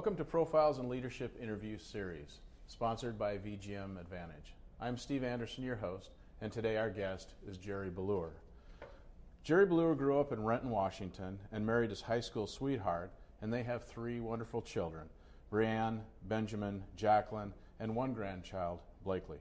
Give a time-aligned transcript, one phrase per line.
[0.00, 4.54] Welcome to Profiles in Leadership Interview Series, sponsored by VGM Advantage.
[4.80, 6.08] I'm Steve Anderson, your host,
[6.40, 8.30] and today our guest is Jerry Balleur.
[9.44, 13.12] Jerry Balleur grew up in Renton, Washington, and married his high school sweetheart,
[13.42, 15.06] and they have three wonderful children
[15.52, 19.36] Brianne, Benjamin, Jacqueline, and one grandchild, Blakely.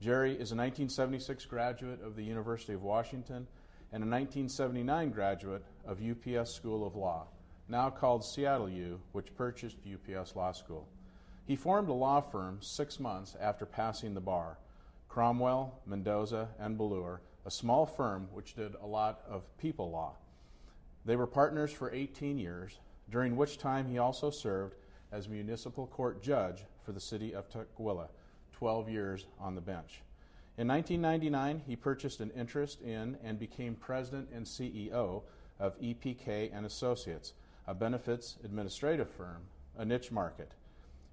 [0.00, 3.46] Jerry is a 1976 graduate of the University of Washington
[3.92, 7.28] and a 1979 graduate of UPS School of Law
[7.72, 10.86] now called Seattle U, which purchased UPS Law School.
[11.46, 14.58] He formed a law firm six months after passing the bar
[15.08, 20.12] Cromwell, Mendoza, and Balleur, a small firm which did a lot of people law.
[21.04, 22.78] They were partners for 18 years,
[23.10, 24.76] during which time he also served
[25.10, 28.08] as municipal court judge for the city of Tukwila,
[28.52, 30.02] 12 years on the bench.
[30.56, 35.22] In 1999, he purchased an interest in and became president and CEO
[35.58, 37.32] of EPK and Associates,
[37.72, 39.40] a benefits administrative firm,
[39.78, 40.52] a niche market.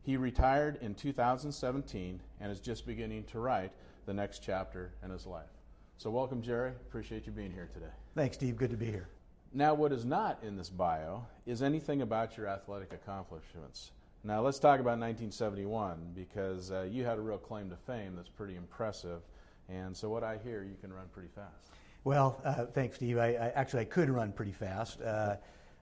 [0.02, 3.71] He retired in 2017 and is just beginning to write
[4.05, 5.47] the next chapter in his life.
[5.95, 6.71] So, welcome, Jerry.
[6.71, 7.91] Appreciate you being here today.
[8.13, 8.57] Thanks, Steve.
[8.57, 9.07] Good to be here.
[9.53, 13.91] Now, what is not in this bio is anything about your athletic accomplishments.
[14.25, 18.27] Now, let's talk about 1971 because uh, you had a real claim to fame that's
[18.27, 19.21] pretty impressive.
[19.69, 21.71] And so, what I hear, you can run pretty fast.
[22.03, 23.17] Well, uh, thanks, Steve.
[23.17, 25.02] I, I, actually I could run pretty fast.
[25.02, 25.37] Uh,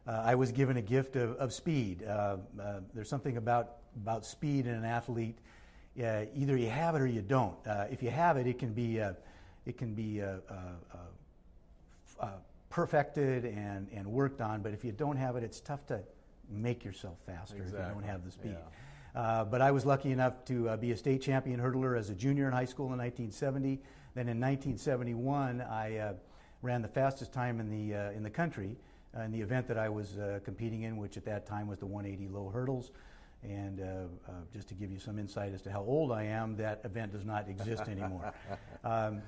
[0.08, 2.03] uh, I was given a gift of, of speed.
[2.03, 5.38] Uh, uh, there's something about, about speed in an athlete.
[6.02, 7.55] Uh, either you have it or you don't.
[7.67, 9.14] Uh, if you have it, it can be, uh,
[9.66, 10.22] it can be
[12.69, 15.99] perfected and, and worked on, but if you don't have it, it's tough to
[16.49, 17.81] make yourself faster exactly.
[17.81, 18.55] if you don't have the speed.
[19.16, 19.44] Yeah.
[19.44, 22.53] but I was lucky enough to be a state champion hurdler as a junior in
[22.53, 23.81] high school in 1970.
[24.14, 26.14] Then in 1971, I
[26.61, 29.89] ran the fastest time in the, in the country uh, in the event that I
[29.89, 32.92] was uh, competing in, which at that time was the 180 low hurdles.
[33.43, 33.83] And uh,
[34.27, 37.14] uh, just to give you some insight as to how old I am, that event
[37.14, 38.33] does not exist anymore.
[38.83, 39.21] Um,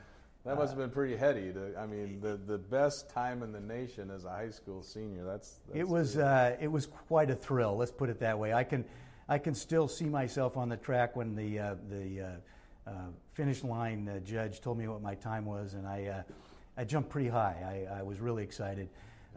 [0.45, 1.51] that must have been pretty heady.
[1.51, 5.25] To, I mean, the, the best time in the nation as a high school senior.
[5.25, 7.75] That's, that's it was uh, it was quite a thrill.
[7.75, 8.53] Let's put it that way.
[8.53, 8.85] I can
[9.27, 12.39] I can still see myself on the track when the uh, the
[13.33, 16.23] finish line judge told me what my time was, and I
[16.77, 17.85] I jumped pretty high.
[17.91, 18.87] I, I was really excited.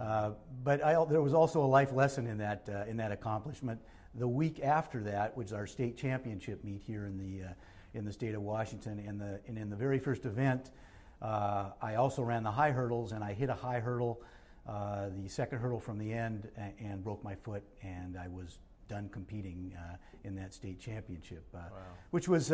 [0.02, 0.32] Uh,
[0.64, 3.80] but I, there was also a life lesson in that, uh, in that accomplishment.
[4.16, 7.52] The week after that, which is our state championship meet here in the, uh,
[7.94, 10.72] in the state of Washington, and, the, and in the very first event,
[11.20, 14.20] uh, I also ran the high hurdles, and I hit a high hurdle,
[14.66, 18.58] uh, the second hurdle from the end, and, and, broke my foot, and I was
[18.88, 19.72] done competing
[20.24, 21.60] in that state championship, wow.
[22.10, 22.52] which was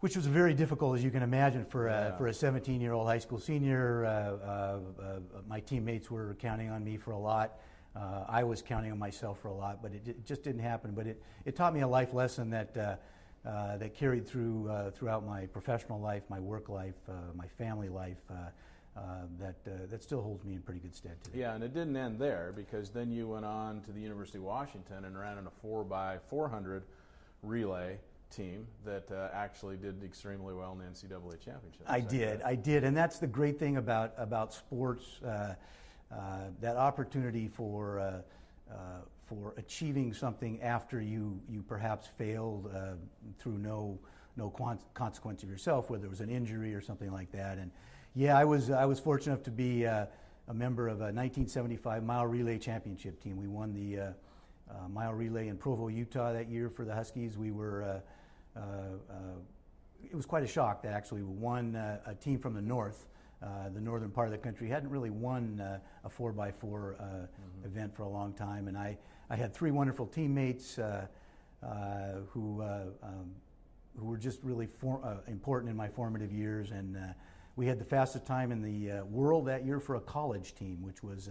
[0.00, 2.16] which was very difficult, as you can imagine, for a, yeah.
[2.16, 4.04] for a 17 year old high school senior.
[4.04, 7.58] Uh, uh, uh, my teammates were counting on me for a lot.
[7.94, 10.92] Uh, I was counting on myself for a lot, but it, it, just didn't happen.
[10.92, 12.76] But it, it taught me a life lesson that.
[12.76, 12.96] Uh,
[13.42, 17.00] uh, that carried through throughout my professional life, my work life,
[17.34, 18.18] my family life.
[19.38, 21.38] that that still holds me in pretty good stead today.
[21.38, 24.44] Yeah, and it didn't end there because then you went on to the University of
[24.44, 26.82] Washington and ran in a four by 400
[27.42, 27.98] relay
[28.30, 31.82] team that uh, actually did extremely well in the NCAA championship.
[31.86, 35.20] I did, I did, and that's the great thing about about sports.
[35.22, 35.54] Uh,
[36.12, 38.20] uh, that opportunity for uh,
[38.72, 38.74] uh,
[39.26, 42.94] for achieving something after you you perhaps failed uh,
[43.38, 43.96] through no
[44.36, 44.50] no
[44.94, 47.58] consequence of yourself, whether it was an injury or something like that.
[47.58, 47.70] And
[48.16, 50.08] yeah, I was I was fortunate enough to be a
[50.52, 53.36] member of a 1975 mile relay championship team.
[53.36, 54.14] We won the
[54.88, 57.38] mile relay in Provo, Utah that year for the Huskies.
[57.38, 58.02] We were
[60.02, 63.06] it was quite a shock that actually one uh, a team from the north,
[63.74, 65.60] the northern part of the country, hadn't really won
[66.04, 67.66] a four by 4 mm-hmm.
[67.66, 68.98] event for a long time, and I
[69.28, 70.78] I had three wonderful teammates
[72.32, 72.62] who.
[72.62, 73.34] Um,
[73.98, 76.70] who were just really for, uh, important in my formative years.
[76.70, 77.00] And uh,
[77.56, 80.82] we had the fastest time in the uh, world that year for a college team,
[80.82, 81.28] which was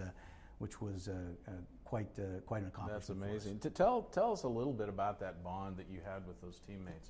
[0.60, 1.08] which was
[1.90, 3.02] quite uh, quite an accomplishment.
[3.02, 3.60] That's amazing.
[3.60, 6.62] To tell tell us a little bit about that bond that you had with those
[6.68, 7.10] teammates.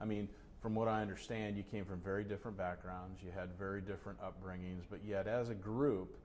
[0.00, 0.28] I mean,
[0.62, 3.20] from what I understand, you came from very different backgrounds.
[3.24, 6.16] You had very different upbringings, but yet as a group.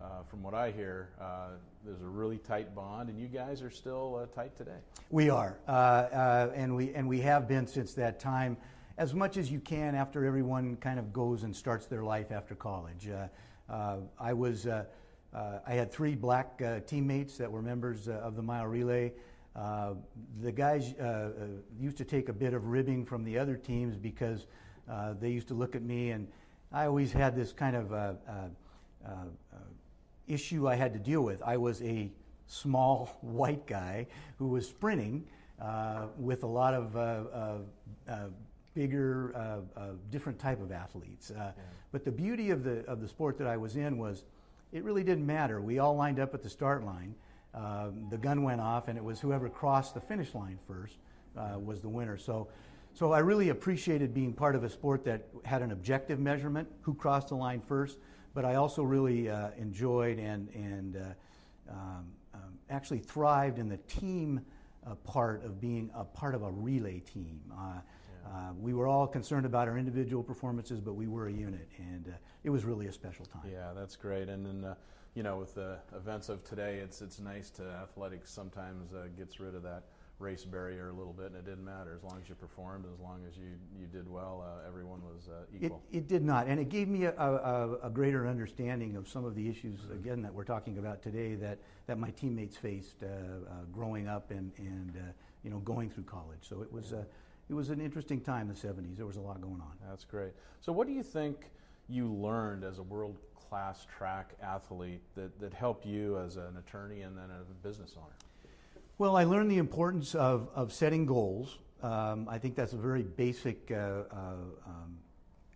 [0.00, 1.50] Uh, from what I hear, uh,
[1.84, 4.78] there's a really tight bond, and you guys are still uh, tight today.
[5.10, 8.56] We are, uh, uh, and we and we have been since that time,
[8.98, 12.56] as much as you can after everyone kind of goes and starts their life after
[12.56, 13.08] college.
[13.08, 14.86] Uh, I was uh,
[15.34, 19.12] I had three black uh, teammates that were members uh, of the mile relay.
[19.54, 19.94] Uh,
[20.40, 21.30] the guys uh, uh,
[21.78, 24.46] used to take a bit of ribbing from the other teams because
[25.20, 26.28] they used to look at me, and
[26.70, 28.18] I always had this kind of
[30.26, 31.42] issue I had to deal with.
[31.42, 32.10] I was a
[32.46, 34.06] small white guy
[34.38, 35.26] who was sprinting
[35.60, 37.58] uh, with a lot of uh, uh,
[38.08, 38.16] uh
[38.74, 39.62] bigger,
[40.10, 41.30] different type of athletes.
[41.34, 41.52] Yeah.
[41.92, 44.24] But the beauty of the of the sport that I was in was,
[44.72, 45.60] it really didn't matter.
[45.60, 47.14] We all lined up at the start line.
[47.54, 50.96] Um, the gun went off, and it was whoever crossed the finish line first
[51.34, 52.16] was the winner.
[52.18, 52.48] So.
[52.94, 56.92] So I really appreciated being part of a sport that had an objective measurement, who
[56.92, 57.96] crossed the line first,
[58.34, 63.78] but I also really uh, enjoyed and, and uh, um, um, actually thrived in the
[63.78, 64.40] team
[64.86, 67.40] uh, part of being a part of a relay team.
[68.24, 68.28] Uh.
[68.28, 72.08] Uh, we were all concerned about our individual performances, but we were a unit, and
[72.08, 73.42] uh, it was really a special time.
[73.50, 74.28] Yeah, that's great.
[74.28, 74.76] And then,
[75.14, 79.54] you know, with the events of today, it's it's nice to athletics sometimes gets rid
[79.54, 79.84] of that
[80.22, 83.00] race barrier a little bit, and it didn't matter as long as you performed, as
[83.00, 85.82] long as you, you did well, uh, everyone was uh, equal.
[85.90, 89.24] It, it, did not, and it gave me a, a, a, greater understanding of some
[89.24, 89.94] of the issues mm-hmm.
[89.94, 94.30] again that we're talking about today that, that my teammates faced uh, uh growing up
[94.30, 95.00] and and uh,
[95.42, 96.38] you know going through college.
[96.42, 97.04] So it was uh,
[97.48, 98.96] it was an interesting time, in the '70s.
[98.96, 99.72] There was a lot going on.
[99.88, 100.32] That's great.
[100.60, 101.50] So what do you think
[101.88, 107.02] you learned as a world class track athlete that, that helped you as an attorney
[107.02, 108.14] and then as a business owner?
[108.98, 111.58] Well, I learned the importance of, of setting goals.
[111.82, 114.34] Um, I think that's a very basic uh, uh,
[114.66, 114.98] um,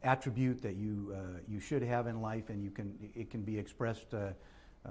[0.03, 3.59] attribute that you, uh, you should have in life, and you can, it can be
[3.59, 4.33] expressed uh,
[4.85, 4.91] uh,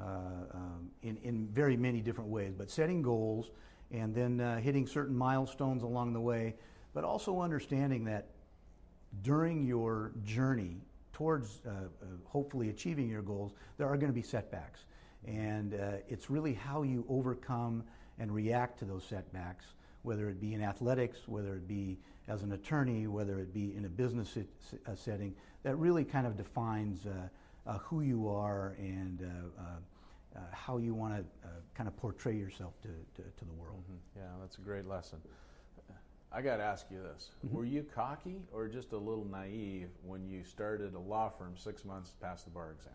[0.54, 2.54] um, in, in very many different ways.
[2.58, 3.52] But setting goals
[3.92, 6.56] and then uh, hitting certain milestones along the way,
[6.96, 8.30] but also understanding that
[9.22, 10.78] during your journey
[11.14, 11.62] towards
[12.24, 14.86] hopefully achieving your goals, there are going to be setbacks.
[15.28, 15.74] And
[16.10, 17.84] it's really how you overcome
[18.18, 19.66] and react to those setbacks,
[20.02, 23.86] whether it be in athletics, whether it be as an attorney, whether it be in
[23.86, 27.12] a business uh, setting, that really kind of defines uh,
[27.70, 29.66] uh, who you are and uh, uh,
[30.36, 31.24] uh, how you want to
[31.76, 33.84] kind of portray yourself to, to, to the world.
[33.84, 34.20] Mm-hmm.
[34.20, 35.20] Yeah, that's a great lesson.
[36.32, 37.30] I got to ask you this.
[37.46, 37.56] Mm-hmm.
[37.56, 41.86] Were you cocky or just a little naive when you started a law firm six
[41.86, 42.94] months past the bar exam?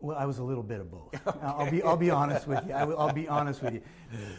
[0.00, 1.14] Well, I was a little bit of both.
[1.26, 1.38] Okay.
[1.42, 2.72] I'll be I'll be honest with you.
[2.72, 3.82] I will, be honest with you.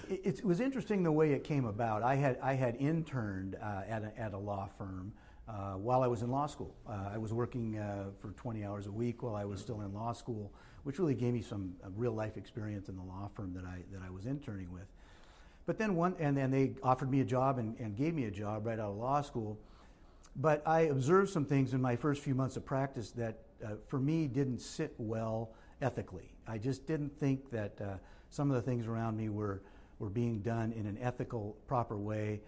[0.09, 2.01] It, it, was interesting the way it came about.
[2.01, 5.11] I had I had interned uh, at a, at a law firm
[5.49, 6.75] uh, while I was in law school.
[6.87, 9.93] Uh, I was working uh, for 20 hours a week while I was still in
[9.93, 13.65] law school, which really gave me some real life experience in the law firm that
[13.65, 14.85] I that I was interning with.
[15.69, 18.31] But then one and then they offered me a job and, and gave me a
[18.31, 19.55] job right out of law school.
[20.35, 23.99] But I observed some things in my first few months of practice that uh, for
[23.99, 26.33] me didn't sit well ethically.
[26.47, 27.97] I just didn't think that uh,
[28.31, 29.61] some of the things around me were,
[29.99, 32.41] were being done in an ethical, proper way,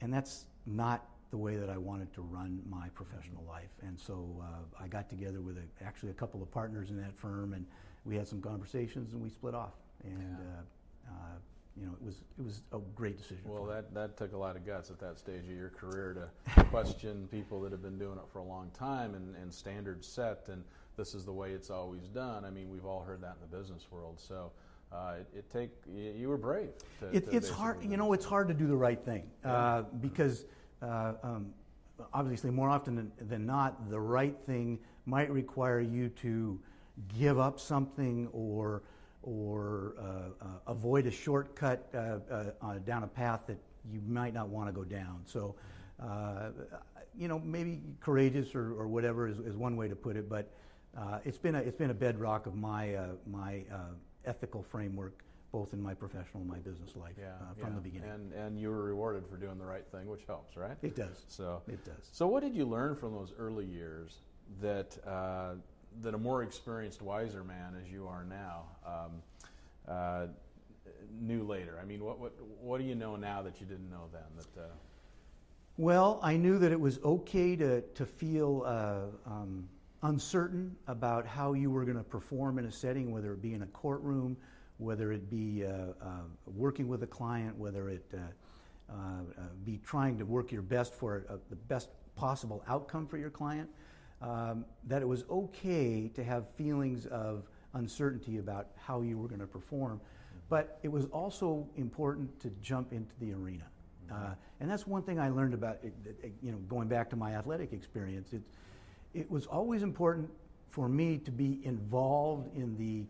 [0.00, 3.72] and that's not the way that I wanted to run my professional life.
[3.82, 7.16] And so uh, I got together with a, actually a couple of partners in that
[7.16, 7.66] firm, and
[8.04, 9.74] we had some conversations, and we split off.
[10.04, 11.10] And yeah.
[11.10, 11.38] uh, uh
[11.78, 13.42] you know, it was it was a great decision.
[13.44, 16.64] Well, that that took a lot of guts at that stage of your career to
[16.70, 20.48] question people that have been doing it for a long time and, and standards set,
[20.50, 20.62] and
[20.96, 22.44] this is the way it's always done.
[22.44, 24.20] I mean, we've all heard that in the business world.
[24.20, 24.52] So.
[24.92, 26.68] Uh, it, it, take you were brave.
[27.00, 28.12] To, it, to it's hard, you know.
[28.12, 29.52] It's hard to do the right thing yeah.
[29.52, 30.44] uh, because
[30.82, 31.46] uh, um,
[32.12, 36.60] obviously, more often than, than not, the right thing might require you to
[37.18, 38.82] give up something or
[39.24, 43.58] or uh, uh, avoid a shortcut uh, down a path that
[43.90, 45.22] you might not want to go down.
[45.24, 45.54] So,
[47.16, 50.50] you know, maybe courageous or, or whatever is, is, one way to put it, but
[51.24, 53.62] it's been a it's been a bedrock of my my
[54.24, 57.74] ethical framework both in my professional and my business life yeah, uh, from yeah.
[57.76, 58.10] the beginning.
[58.10, 60.76] And and you were rewarded for doing the right thing, which helps, right?
[60.82, 61.24] It does.
[61.28, 62.08] So it does.
[62.10, 64.18] So what did you learn from those early years
[64.60, 65.54] that uh,
[66.02, 69.22] that a more experienced, wiser man, as you are now, um,
[69.88, 70.26] uh,
[71.20, 71.78] knew later?
[71.80, 74.22] I mean, what, what, what do you know now that you didn't know then?
[74.36, 74.66] That, uh...
[75.76, 79.68] Well, I knew that it was okay to, to feel uh, um,
[80.02, 83.62] uncertain about how you were going to perform in a setting, whether it be in
[83.62, 84.36] a courtroom,
[84.78, 86.06] whether it be uh, uh,
[86.46, 88.04] working with a client, whether it
[88.90, 88.94] uh,
[89.64, 93.68] be trying to work your best for the best possible outcome for your client
[94.22, 97.44] um, that it was okay to have feelings of
[97.74, 100.00] uncertainty about how you were going to perform,
[100.48, 103.64] but it was also important to jump into the arena.
[104.10, 105.78] Uh, and that's one thing I learned about,
[106.42, 108.32] you know, going back to my athletic experience.
[108.32, 108.42] It,
[109.14, 110.30] it was always important
[110.70, 113.04] for me to be involved in the,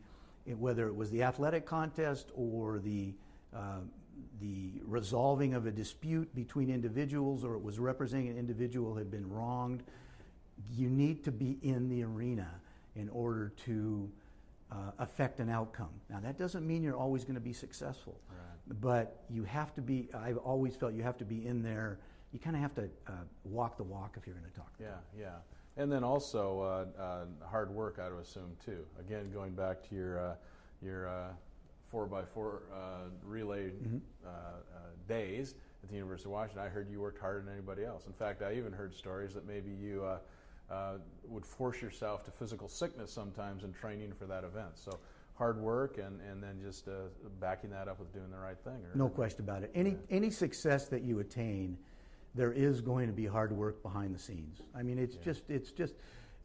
[0.50, 3.12] in whether it was the athletic contest or the,
[3.54, 3.80] uh,
[4.40, 9.28] the resolving of a dispute between individuals or it was representing an individual had been
[9.28, 9.82] wronged
[10.76, 12.48] you need to be in the arena
[12.96, 14.10] in order to
[14.70, 15.90] uh, affect an outcome.
[16.08, 18.80] Now, that doesn't mean you're always going to be successful, Right.
[18.80, 21.98] but you have to be, I've always felt you have to be in there.
[22.32, 23.12] You kind of have to uh,
[23.44, 24.72] walk the walk if you're going to talk.
[24.80, 24.86] Yeah,
[25.18, 25.28] yeah.
[25.76, 26.60] And then also
[26.98, 28.84] uh, uh, hard work, I would assume too.
[28.98, 30.34] Again, going back to your uh,
[30.80, 31.28] your uh,
[31.90, 33.72] four by four uh, relay
[34.24, 34.28] uh,
[35.08, 38.06] days at the University of Washington, I heard you worked harder than anybody else.
[38.06, 40.04] In fact, I even heard stories that maybe you
[40.70, 40.94] uh,
[41.28, 44.70] would force yourself to physical sickness sometimes in training for that event.
[44.74, 44.98] So
[45.34, 46.92] hard work and, and then just uh,
[47.40, 48.74] backing that up with doing the right thing.
[48.74, 49.70] Or, No question about it.
[49.74, 49.96] Any Yeah.
[50.10, 51.76] any success that you attain,
[52.34, 54.62] there is going to be hard work behind the scenes.
[54.74, 55.22] I mean, it's Yeah.
[55.24, 55.94] just it's just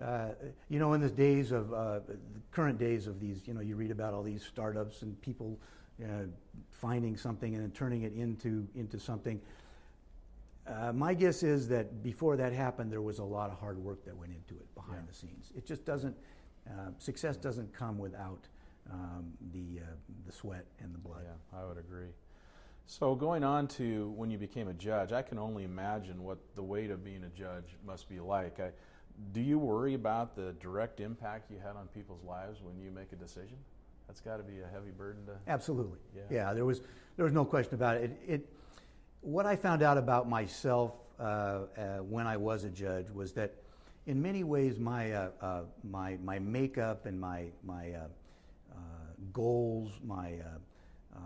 [0.01, 0.29] uh,
[0.69, 2.17] you know in the days of uh, the
[2.51, 5.59] current days of these you know you read about all these startups and people
[6.03, 6.23] uh,
[6.69, 9.39] finding something and then turning it into into something.
[10.69, 14.05] Uh, my guess is that before that happened, there was a lot of hard work
[14.05, 15.07] that went into it behind Yeah.
[15.07, 15.51] the scenes.
[15.55, 16.15] It just doesn't.
[16.69, 18.47] Uh, success doesn't come without
[18.91, 19.85] um, the uh,
[20.25, 21.23] the sweat and the blood.
[21.23, 22.09] Yeah, I would agree.
[22.85, 26.63] So going on to when you became a judge, I can only imagine what the
[26.63, 28.59] weight of being a judge must be like.
[28.59, 28.69] I,
[29.31, 33.11] do you worry about the direct impact you had on people's lives when you make
[33.11, 33.57] a decision?
[34.07, 35.33] That's got to be a heavy burden to.
[35.47, 35.99] Absolutely.
[36.15, 36.23] Yeah.
[36.29, 36.53] Yeah.
[36.53, 36.81] there was
[37.15, 38.03] there was no question about it.
[38.27, 38.45] It, it
[39.21, 43.53] what I found out about myself uh, uh, when I was a judge was that,
[44.05, 48.07] in many ways, my uh, uh, my my makeup and my my uh,
[48.71, 48.75] uh,
[49.33, 51.19] goals, my uh, uh,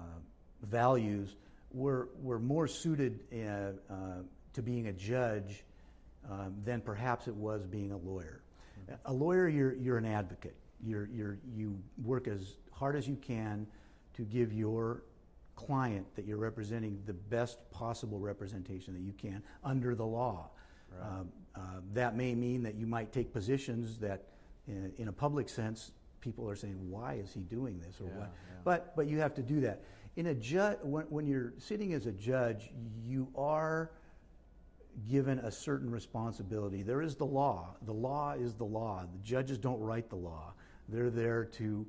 [0.63, 1.35] values
[1.71, 3.95] were were more suited uh, uh,
[4.53, 5.63] to being a judge
[6.29, 8.41] um, than perhaps it was being a lawyer.
[9.05, 10.55] A lawyer, you're you're an advocate.
[10.83, 13.65] You're you're you work as hard as you can
[14.15, 15.03] to give your
[15.55, 20.49] client that you're representing the best possible representation that you can under the law.
[20.91, 21.19] Right.
[21.19, 21.59] Um, uh,
[21.93, 24.23] that may mean that you might take positions that,
[24.67, 25.91] in, in a public sense,
[26.21, 28.31] people are saying, "Why is he doing this?" or Yeah, what.
[28.49, 28.55] yeah.
[28.63, 29.83] But but you have to do that.
[30.15, 32.71] In a judge, when, when you're sitting as a judge,
[33.03, 33.91] you are
[35.09, 36.83] given a certain responsibility.
[36.83, 37.75] There is the law.
[37.85, 39.05] The law is the law.
[39.11, 40.53] The judges don't write the law.
[40.87, 41.85] They're there to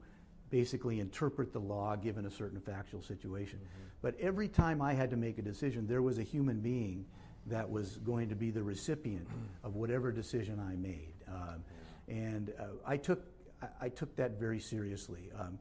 [0.55, 3.59] basically interpret the law given a certain factual situation.
[4.03, 7.07] But every time I had to make a decision, there was a human being
[7.47, 9.27] that was going to be the recipient
[9.65, 11.15] of whatever decision I made.
[11.27, 11.65] Um,
[12.07, 13.25] and uh, I took
[13.63, 15.33] I, I took that very seriously.
[15.37, 15.59] Um,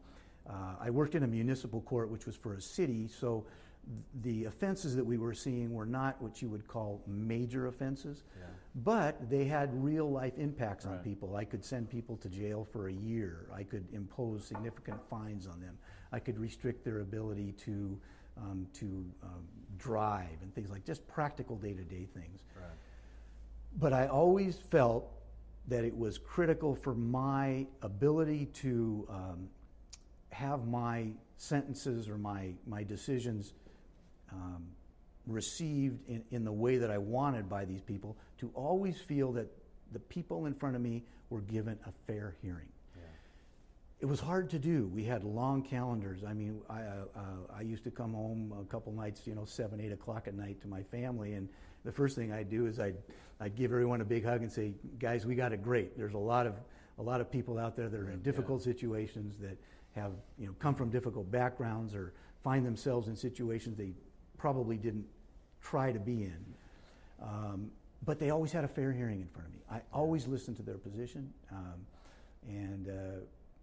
[0.47, 3.45] uh, I worked in a municipal court, which was for a city, so
[3.87, 8.21] th- the offenses that we were seeing were not what you would call major offenses,
[8.37, 8.45] Yeah.
[8.75, 11.35] But they had real life impacts on people.
[11.35, 13.47] I could send people to jail for a year.
[13.53, 15.77] I could impose significant fines on them.
[16.11, 17.99] I could restrict their ability to
[18.37, 19.45] um, to um,
[19.77, 22.41] drive and things like just practical day to day things.
[22.55, 22.65] Right.
[23.79, 25.07] But I always felt
[25.67, 29.49] that it was critical for my ability to um,
[30.31, 33.53] have my sentences or my, my decisions
[34.31, 34.65] um,
[35.25, 39.47] received in, in the way that I wanted by these people to always feel that
[39.93, 42.67] the people in front of me were given a fair hearing.
[42.93, 43.03] Yeah.
[44.01, 44.87] It was hard to do.
[44.93, 46.25] We had long calendars.
[46.27, 47.21] I mean, I, uh, uh,
[47.57, 50.59] I used to come home a couple nights, you know, seven, eight o'clock at night
[50.61, 51.47] to my family, and
[51.85, 52.97] the first thing I'd do is I'd,
[53.39, 55.97] I'd give everyone a big hug and say, "Guys, we got it great.
[55.97, 56.55] There's a lot of
[56.99, 59.57] a lot of people out there that are in difficult situations that
[59.95, 63.93] have, you know, come from difficult backgrounds or find themselves in situations they
[64.37, 65.05] probably didn't
[65.61, 66.45] try to be in."
[67.21, 67.71] Um,
[68.05, 69.59] but they always had a fair hearing in front of me.
[69.71, 71.85] I always listened to their position, um,
[72.47, 72.91] and uh,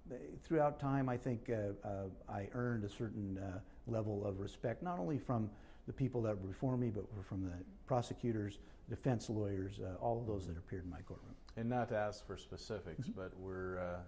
[0.09, 1.91] they- throughout time, I think uh, uh,
[2.29, 5.51] I earned a certain uh, level of respect, not only from
[5.87, 7.53] the people that were before me, but from the
[7.87, 11.35] prosecutors, defense lawyers, uh, all of those that appeared in my courtroom.
[11.57, 13.21] And not to ask for specifics, Mm-hmm.
[13.21, 14.01] but were uh,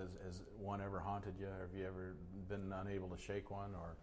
[0.00, 1.46] has, has one ever haunted you?
[1.46, 2.14] Have you ever
[2.48, 3.96] been unable to shake one, or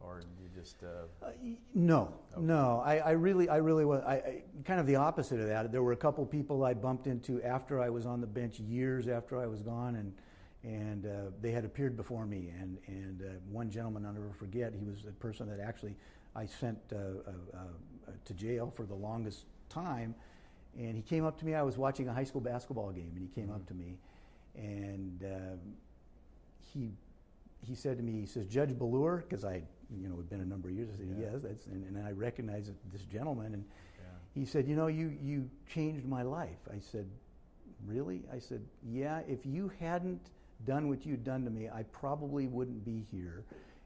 [0.00, 1.30] or you just uh, Uh,
[1.74, 2.42] no, Okay.
[2.46, 2.80] no.
[2.84, 4.02] I, I really, I really was.
[4.04, 5.72] I, I kind of the opposite of that.
[5.72, 9.08] There were a couple people I bumped into after I was on the bench, years
[9.08, 10.12] after I was gone, and
[10.64, 12.52] and uh, they had appeared before me.
[12.60, 14.72] And and uh, one gentleman I'll never forget.
[14.74, 15.96] He was the person that actually
[16.36, 20.14] I sent uh, uh, uh, to jail for the longest time.
[20.78, 21.54] And he came up to me.
[21.54, 23.98] I was watching a high school basketball game, and he came up to me,
[24.54, 25.58] and um,
[26.72, 26.92] he
[27.62, 29.62] he said to me, he says, Judge Balleur, because I,
[29.96, 30.88] you know, it had been a number of years.
[30.92, 31.26] I said, Yeah.
[31.32, 33.64] yes, that's, and, and I recognized this gentleman, and
[33.98, 34.04] yeah.
[34.34, 36.58] he said, you know, you you changed my life.
[36.70, 37.06] I said,
[37.86, 38.22] really?
[38.32, 39.20] I said, yeah.
[39.28, 40.30] If you hadn't
[40.66, 43.44] done what you'd done to me, I probably wouldn't be here,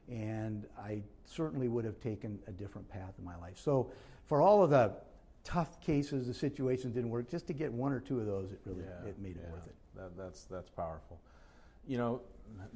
[0.09, 3.57] and I certainly would have taken a different path in my life.
[3.57, 3.91] So,
[4.25, 4.91] for all of the
[5.43, 7.29] tough cases, the situations didn't work.
[7.29, 9.67] Just to get one or two of those, it really Yeah, it made it worth
[9.67, 9.75] it.
[9.95, 11.19] That, that's that's powerful.
[11.87, 12.21] you know,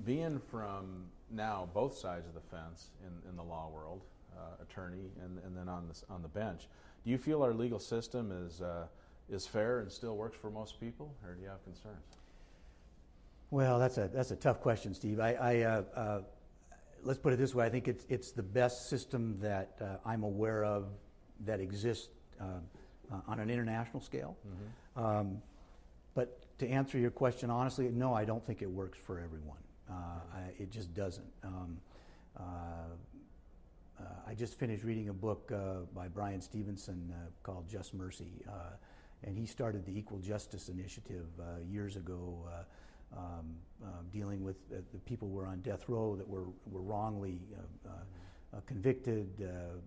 [0.05, 4.01] being from now both sides of the fence in, in the law world,
[4.37, 6.67] uh, attorney and, and then on the, on the bench,
[7.03, 8.85] do you feel our legal system is, uh,
[9.29, 12.17] is fair and still works for most people, or do you have concerns?
[13.49, 15.19] Well, that's a, that's a tough question, Steve.
[15.19, 16.21] I, I uh, uh
[17.03, 20.23] let's put it this way I think it's, it's the best system that uh, I'm
[20.23, 20.87] aware of
[21.45, 22.09] that exists
[22.41, 22.45] uh,
[23.27, 24.35] on an international scale.
[24.45, 25.05] Mm-hmm.
[25.05, 25.41] Um,
[26.15, 29.57] but to answer your question honestly, no, I don't think it works for everyone.
[29.89, 29.93] Uh,
[30.33, 31.31] I, it just doesn't.
[31.43, 31.77] Um,
[32.37, 32.41] uh,
[33.99, 38.43] uh, I just finished reading a book uh, by Bryan Stevenson uh, called Just Mercy,
[38.47, 38.75] uh,
[39.23, 41.25] and he started the Equal Justice Initiative
[41.71, 42.47] years ago,
[43.17, 43.55] um,
[44.11, 47.39] dealing with the people who were on death row that were, were wrongly
[48.67, 49.27] convicted.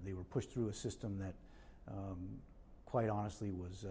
[0.04, 1.34] they were pushed through a system that,
[1.86, 2.18] um,
[2.86, 3.86] quite honestly, was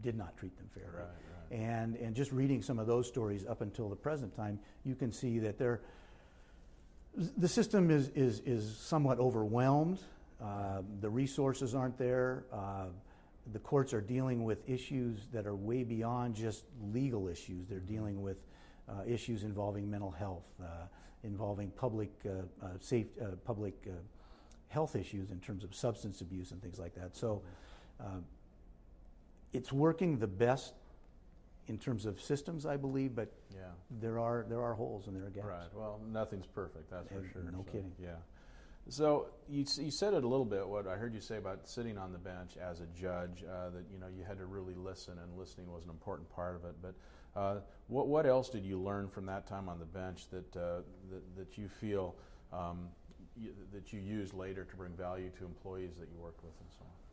[0.00, 0.90] did not treat them fairly.
[0.94, 1.04] Right,
[1.50, 1.58] right.
[1.58, 5.12] And, and just reading some of those stories up until the present time, you can
[5.12, 5.80] see that they're,
[7.36, 9.98] the system is, is, is somewhat overwhelmed.
[10.42, 12.44] Uh, the resources aren't there.
[12.52, 12.86] Uh,
[13.52, 17.68] the courts are dealing with issues that are way beyond just legal issues.
[17.68, 18.36] They're dealing with
[18.88, 20.86] uh, issues involving mental health, uh,
[21.24, 23.06] involving public, uh, uh, safe,
[23.44, 23.74] public
[24.68, 27.16] health issues in terms of substance abuse and things like that.
[27.16, 27.42] So
[29.52, 30.74] it's working the best
[31.68, 33.64] in terms of systems, I believe, but yeah.
[34.00, 35.46] there are there are holes and there are gaps.
[35.46, 35.74] Right.
[35.74, 36.90] Well, nothing's perfect.
[36.90, 37.42] That's for sure.
[37.42, 37.92] No so, kidding.
[38.00, 38.16] Yeah.
[38.88, 40.66] So you, you said it a little bit.
[40.66, 43.84] What I heard you say about sitting on the bench as a judge, uh, that
[43.92, 46.76] you know you had to really listen, and listening was an important part of it.
[46.80, 46.94] But
[47.38, 50.82] uh, what what else did you learn from that time on the bench that uh,
[51.10, 52.14] that, that you feel
[52.52, 52.88] um,
[53.36, 56.70] you, that you used later to bring value to employees that you worked with and
[56.70, 57.05] so on?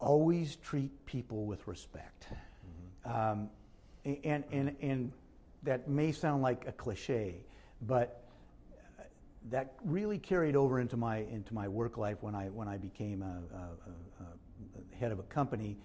[0.00, 2.26] Always treat people with respect.
[3.04, 3.30] Mm-hmm.
[3.30, 3.50] Um,
[4.04, 5.12] and, and, and
[5.62, 7.36] that may sound like a cliche,
[7.82, 8.24] but
[9.50, 13.22] that really carried over into my, into my work life when I, when I became
[13.22, 15.76] a, a, a head of a company.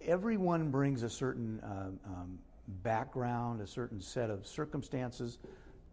[0.00, 2.38] Everyone brings a certain uh, um,
[2.82, 5.38] background, a certain set of circumstances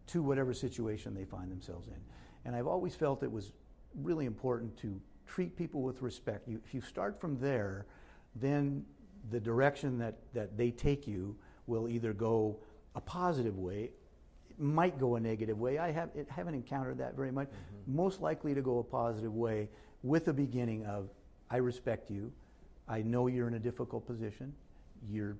[0.08, 1.94] to whatever situation they find themselves in.
[2.44, 3.52] And I've always felt it was
[4.02, 5.00] really important to
[5.34, 6.48] treat people with respect.
[6.48, 7.86] You, if you start from there,
[8.34, 8.84] then
[9.30, 12.58] the direction that, that they take you will either go
[12.96, 13.90] a positive way,
[14.50, 15.78] it might go a negative way.
[15.78, 17.48] I have, it, haven't encountered that very much.
[17.48, 17.96] Mm-hmm.
[17.96, 19.68] Most likely to go a positive way
[20.02, 21.08] with the beginning of,
[21.48, 22.32] I respect you.
[22.88, 24.52] I know you're in a difficult position.
[25.08, 25.36] You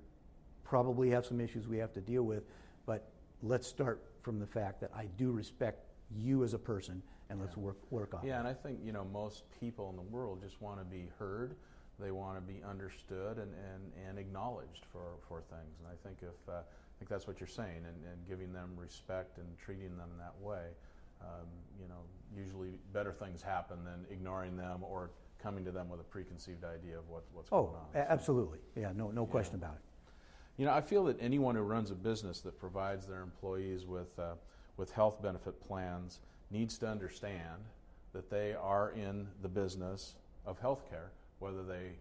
[0.63, 2.43] probably have some issues we have to deal with,
[2.85, 3.09] but
[3.43, 5.83] let's start from the fact that I do respect
[6.15, 7.01] you as a person
[7.31, 8.39] and let's work work on yeah, it.
[8.39, 11.55] and I think you know most people in the world just want to be heard.
[11.99, 15.77] They want to be understood and, and, and acknowledged for, for things.
[15.79, 18.71] And I think if uh, I think that's what you're saying, and, and giving them
[18.75, 20.65] respect and treating them that way,
[21.21, 21.47] um,
[21.79, 22.01] you know,
[22.35, 26.97] usually better things happen than ignoring them or coming to them with a preconceived idea
[26.97, 27.85] of what, what's oh, going on.
[27.95, 28.59] Oh, absolutely.
[28.75, 29.31] Yeah, no, no yeah.
[29.31, 29.81] question about it.
[30.57, 34.17] You know, I feel that anyone who runs a business that provides their employees with,
[34.19, 34.33] uh,
[34.77, 36.19] with health benefit plans
[36.51, 37.63] needs to understand
[38.13, 41.09] that they are in the business of healthcare,
[41.39, 41.91] whether they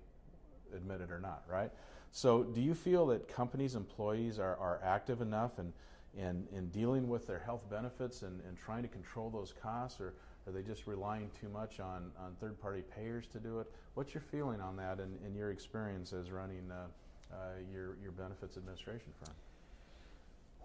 [0.75, 1.71] admit it or not, right?
[2.13, 5.73] So, do you feel that companies' employees are, are active enough in,
[6.19, 10.15] in, in dealing with their health benefits and, and trying to control those costs, or
[10.47, 13.71] are they just relying too much on, on third party payers to do it?
[13.95, 16.87] What's your feeling on that and, and your experience as running uh,
[17.33, 17.37] uh,
[17.73, 19.35] your, your benefits administration firm?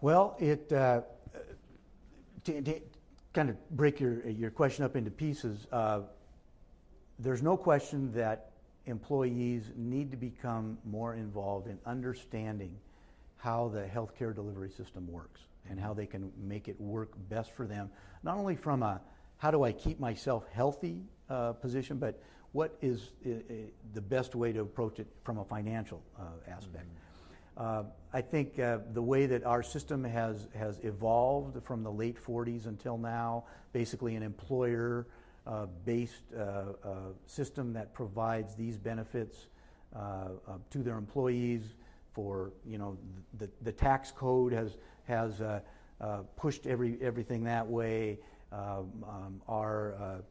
[0.02, 0.72] Well, it.
[0.72, 1.02] Uh,
[2.46, 2.80] to, to,
[3.36, 6.00] kind of break your, your question up into pieces, uh,
[7.20, 8.52] there's no question that
[8.86, 12.74] employees need to become more involved in understanding
[13.36, 17.68] how the healthcare delivery system works and how they can make it work best for
[17.68, 17.90] them,
[18.24, 19.02] not only from a
[19.38, 22.22] how do I keep myself healthy uh, position, but
[22.54, 23.54] what is uh, uh
[23.94, 26.86] the best way to approach it from a financial uh, aspect.
[26.86, 27.05] Mm-hmm.
[27.58, 32.18] Uh, I think uh, the way that our system has, has evolved from the late
[32.22, 35.08] 40s until now, basically an employer
[35.48, 36.24] uh, based
[37.28, 39.48] system that provides these benefits
[39.94, 41.76] to their employees
[42.14, 42.98] for, you know,
[43.38, 45.42] the, the tax code has, has
[46.36, 48.18] pushed every, everything that way.
[48.52, 50.24] Um, um, our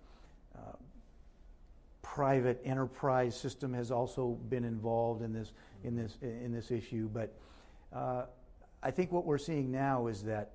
[2.03, 5.53] private enterprise system has also been involved in this
[5.85, 7.09] in this in this issue.
[7.13, 7.35] But
[7.93, 8.25] uh,
[8.83, 10.53] I think what we're seeing now is that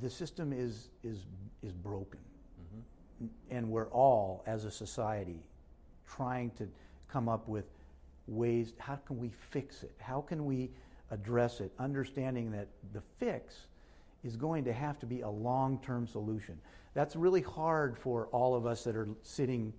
[0.00, 1.18] the system is is
[1.62, 2.20] is broken,
[2.60, 3.26] mm-hmm.
[3.56, 5.40] and we're all as a society
[6.06, 6.68] trying to
[7.08, 7.66] come up with
[8.26, 8.72] ways.
[8.78, 9.92] How can we fix it?
[9.98, 10.70] How can we
[11.12, 13.66] address it, understanding that the fix
[14.24, 16.58] is going to have to be a long term solution.
[16.94, 19.72] That's really hard for all of us that are sitting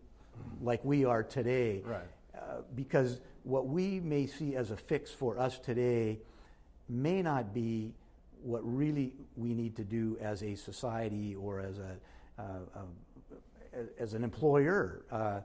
[0.62, 1.82] like we are today.
[1.86, 2.02] Right.
[2.36, 6.20] Uh, because what we may see as a fix for us today
[6.90, 7.94] may not be
[8.42, 11.98] what really we need to do as a society or as a,
[12.40, 12.44] uh,
[12.76, 15.40] uh, as an employer uh,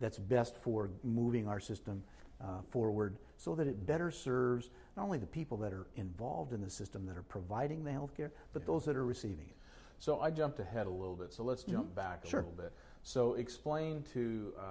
[0.00, 2.02] that's best for moving our system
[2.42, 6.60] uh, forward so that it better serves not only the people that are involved in
[6.60, 8.66] the system that are providing the health care, but Yeah.
[8.66, 9.56] those that are receiving it.
[9.98, 11.32] So I jumped ahead a little bit.
[11.32, 12.40] So let's jump back a Sure.
[12.40, 12.72] little bit.
[13.02, 14.62] So explain to uh,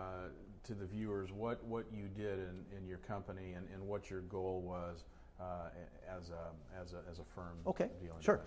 [0.63, 4.22] to the viewers what, what you did in, in your company and, and what your
[4.22, 5.04] goal was
[5.39, 5.69] uh,
[6.10, 7.58] as a as a as a firm.
[7.65, 8.41] Okay, dealing sure.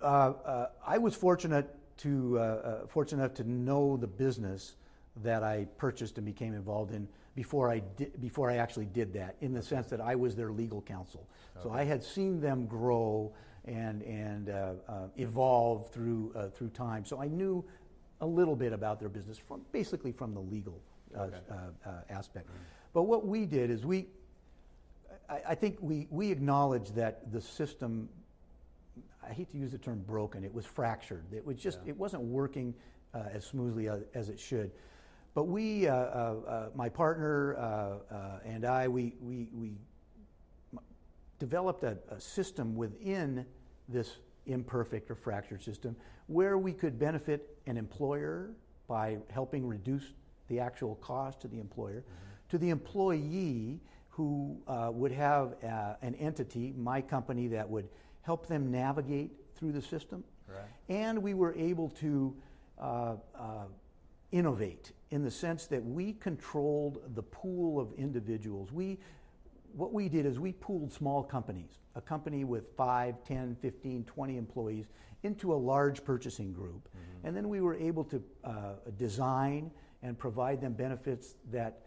[0.00, 4.76] Uh, uh, I was fortunate to uh, uh, fortunate enough to know the business
[5.22, 9.36] that I purchased and became involved in before I did, before I actually did that.
[9.40, 11.26] In the sense that I was their legal counsel,
[11.62, 13.32] so I had seen them grow
[13.64, 17.04] and and uh, uh, evolve through uh, through time.
[17.04, 17.64] So I knew
[18.20, 20.80] a little bit about their business from basically from the legal
[21.16, 21.36] Okay.
[21.50, 22.48] uh, uh, aspect.
[22.92, 24.06] But what we did is we.
[25.28, 28.08] I, I think we, we acknowledged that the system
[29.22, 30.44] I hate to use the term broken.
[30.44, 31.24] It was fractured.
[31.32, 31.90] It was just Yeah.
[31.90, 32.74] it wasn't working
[33.14, 34.72] uh, as smoothly as, as it should.
[35.34, 35.98] But we, uh, uh,
[36.46, 39.74] uh, my partner uh, uh, and I, we we we
[41.38, 43.46] developed a, a system within
[43.88, 45.96] this imperfect or fractured system
[46.26, 48.50] where we could benefit an employer
[48.88, 50.12] by helping reduce
[50.52, 52.04] the actual cost to the employer,
[52.50, 57.88] to the employee who uh, would have uh, an entity, my company, that would
[58.20, 60.22] help them navigate through the system.
[60.46, 60.64] Right.
[60.90, 62.36] And we were able to
[62.78, 63.64] uh, uh,
[64.30, 68.70] innovate in the sense that we controlled the pool of individuals.
[68.70, 68.98] We,
[69.72, 74.36] what we did is we pooled small companies, a company with 5, 10, 15, 20
[74.36, 74.84] employees,
[75.22, 76.88] into a large purchasing group.
[77.24, 78.50] And then we were able to uh,
[78.98, 79.70] design
[80.02, 81.80] and provide them benefits that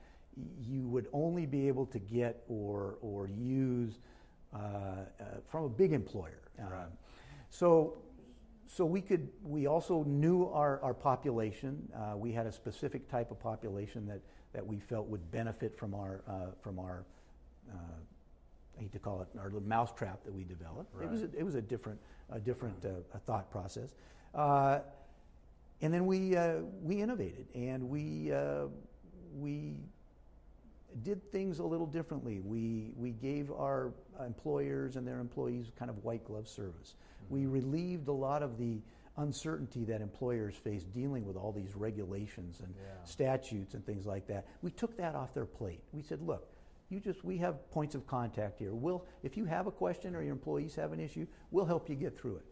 [0.62, 4.00] you would only be able to get or, or use
[4.54, 6.42] uh, uh, from a big employer.
[6.60, 6.88] Um, Right.
[7.50, 7.98] so,
[8.68, 9.30] so we could.
[9.44, 11.88] We also knew our, our population.
[11.94, 14.22] Uh, we had a specific type of population that,
[14.54, 17.06] that we felt would benefit from our uh, from our.
[17.70, 17.78] Uh,
[18.78, 20.94] I hate to call it our little mousetrap that we developed.
[21.02, 22.00] It was a, it was a different
[22.32, 23.94] a different uh, a thought process.
[24.34, 24.80] Uh,
[25.86, 28.66] and then we uh, we innovated and we uh,
[29.38, 29.76] we
[31.04, 32.40] did things a little differently.
[32.40, 33.94] We we gave our
[34.26, 36.96] employers and their employees kind of white glove service.
[37.30, 38.82] We relieved a lot of the
[39.18, 43.04] uncertainty that employers face dealing with all these regulations and Yeah.
[43.04, 44.48] statutes and things like that.
[44.64, 45.84] We took that off their plate.
[45.94, 46.50] We said, look.
[46.90, 48.74] You just we have points of contact here.
[48.74, 51.96] We'll if you have a question or your employees have an issue, we'll help you
[51.96, 52.46] get through it.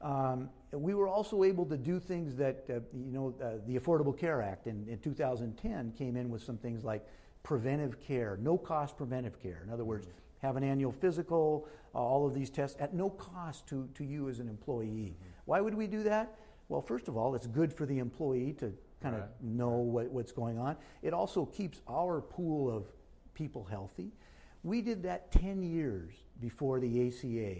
[0.00, 4.16] Um, we were also able to do things that, uh, you know, uh, the Affordable
[4.16, 7.04] Care Act in, in 2010 came in with some things like
[7.42, 9.62] preventive care, no cost preventive care.
[9.66, 10.06] In other words,
[10.42, 14.28] have an annual physical, uh, all of these tests at no cost to, to you
[14.28, 15.16] as an employee.
[15.44, 16.34] Why would we do that?
[16.68, 19.30] Well, first of all, it's good for the employee to kind of Right.
[19.42, 20.76] know what, what's going on.
[21.02, 22.86] It also keeps our pool of
[23.34, 24.12] people healthy.
[24.62, 27.56] We did that 10 years before the ACA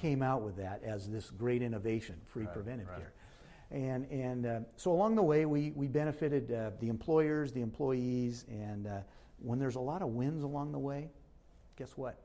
[0.00, 2.98] came out with that as this great innovation, free Right, preventive right.
[2.98, 3.12] care.
[3.70, 8.44] And, and uh, so along the way, we, we benefited uh, the employers, the employees,
[8.48, 9.00] and uh,
[9.38, 11.10] when there's a lot of wins along the way,
[11.76, 12.20] guess what?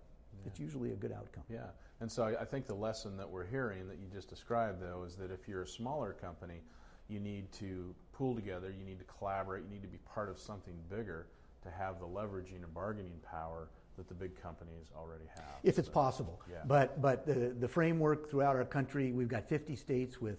[0.46, 1.44] It's usually a good outcome.
[1.50, 1.66] Yeah,
[2.00, 5.04] and so I, I think the lesson that we're hearing that you just described, though,
[5.04, 6.62] is that if you're a smaller company,
[7.10, 10.40] you need to pool together, you need to collaborate, you need to be part of
[10.40, 11.28] something bigger
[11.64, 15.60] to have the leveraging and bargaining power that the big companies already have.
[15.62, 16.42] if it's So, possible.
[16.50, 16.58] Yeah.
[16.66, 20.38] But but the the framework throughout our country, we've got 50 states with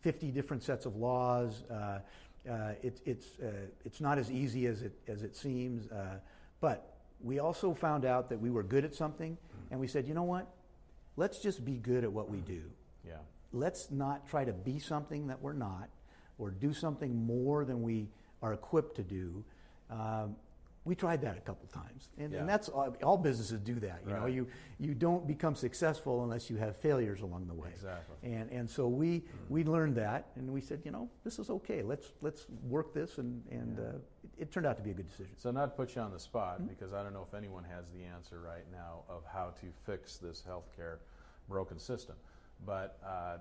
[0.00, 1.64] 50 different sets of laws.
[1.68, 1.98] Uh,
[2.48, 5.88] uh, it, it's uh, it's not as easy as it as it seems.
[5.88, 6.18] Uh,
[6.60, 9.36] but we also found out that we were good at something,
[9.70, 10.46] and we said, you know what?
[11.16, 12.62] Let's just be good at what we do.
[13.06, 13.16] Yeah,
[13.52, 15.88] Let's not try to be something that we're not,
[16.38, 18.08] or do something more than we
[18.40, 19.44] are equipped to do.
[19.90, 20.36] Um,
[20.84, 22.40] we tried that a couple times, and, Yeah.
[22.40, 24.00] and that's all, all businesses do that.
[24.06, 24.46] You know, you
[24.78, 27.68] you don't become successful unless you have failures along the way.
[27.72, 28.16] exactly.
[28.22, 31.82] And and so we we learned that, and we said, you know, this is okay.
[31.82, 33.84] Let's let's work this, and and Yeah.
[33.84, 33.88] uh,
[34.24, 35.34] it, it turned out to be a good decision.
[35.36, 36.68] So not to put you on the spot Mm-hmm.
[36.68, 40.16] because I don't know if anyone has the answer right now of how to fix
[40.16, 40.96] this healthcare
[41.48, 42.16] broken system.
[42.64, 43.38] But uh,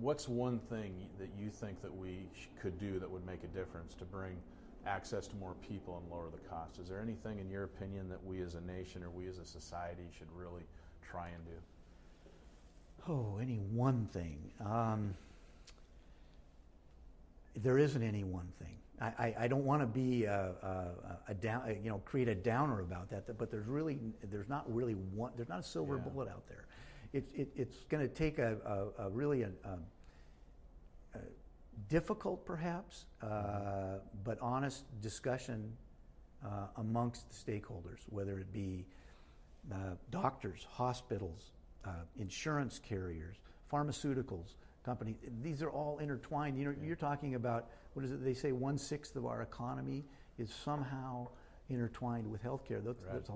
[0.00, 3.48] what's one thing that you think that we sh- could do that would make a
[3.48, 4.36] difference to bring
[4.86, 6.78] access to more people and lower the cost.
[6.78, 9.44] Is there anything, in your opinion, that we as a nation or we as a
[9.44, 10.62] society should really
[11.08, 11.52] try and do?
[13.08, 14.38] Oh, any one thing.
[14.64, 15.14] Um,
[17.56, 18.76] there isn't any one thing.
[19.00, 20.86] I, I, I don't want to be a, a,
[21.28, 23.38] a, down, you know, create a downer about that.
[23.38, 23.98] But there's really,
[24.30, 25.32] there's not really one.
[25.36, 26.10] There's not a silver Yeah.
[26.10, 26.66] bullet out there.
[27.12, 28.56] It, it, it's going to take a,
[28.98, 29.50] a, a really a,
[31.88, 35.72] difficult, perhaps, uh, but honest discussion
[36.44, 38.86] uh, amongst the stakeholders, whether it be
[39.72, 39.76] uh,
[40.10, 41.52] doctors, hospitals,
[41.84, 43.36] uh, insurance carriers,
[43.72, 45.16] pharmaceuticals, companies.
[45.42, 46.58] These are all intertwined.
[46.58, 48.24] You know, you're talking about what is it?
[48.24, 50.04] They say one sixth of our economy
[50.38, 51.28] is somehow
[51.68, 52.82] intertwined with healthcare.
[52.84, 53.12] That's, Right.
[53.14, 53.34] that's a,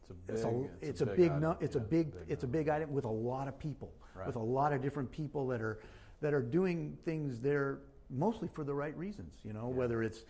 [0.00, 2.44] It's a big, it's a, it's a big big, nu- it's a Yeah, big, it's
[2.44, 4.26] a big item with a lot of people, Right.
[4.26, 5.78] with a lot of different people that are
[6.20, 7.78] that are doing things there
[8.10, 9.32] mostly for the right reasons.
[9.44, 9.74] You know, Yeah.
[9.74, 10.24] whether it's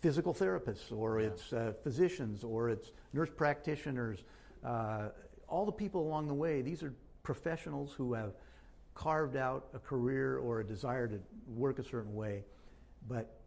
[0.00, 1.28] physical therapists or Yeah.
[1.28, 4.24] it's uh, physicians or it's nurse practitioners,
[4.64, 5.08] uh,
[5.48, 6.62] all the people along the way.
[6.62, 8.34] These are professionals who have
[8.94, 12.44] carved out a career or a desire to work a certain way,
[13.06, 13.38] but